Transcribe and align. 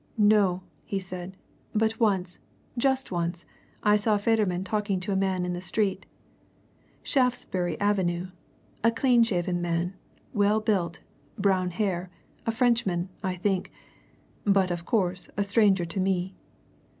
"No!" 0.17 0.63
he 0.83 0.97
said. 0.97 1.37
"But 1.75 1.99
once 1.99 2.39
just 2.75 3.11
once 3.11 3.45
I 3.83 3.97
saw 3.97 4.17
Federman 4.17 4.63
talking 4.63 4.99
to 4.99 5.11
a 5.11 5.15
man 5.15 5.45
in 5.45 5.53
the 5.53 5.61
street 5.61 6.07
Shaftesbury 7.03 7.79
Avenue. 7.79 8.29
A 8.83 8.89
clean 8.89 9.21
shaven 9.21 9.61
man, 9.61 9.93
well 10.33 10.59
built, 10.59 11.01
brown 11.37 11.69
hair 11.69 12.09
a 12.47 12.51
Frenchman, 12.51 13.09
I 13.21 13.35
think. 13.35 13.71
But, 14.43 14.71
of 14.71 14.85
course, 14.85 15.29
a 15.37 15.43
stranger 15.43 15.85
to 15.85 15.99
me." 15.99 16.33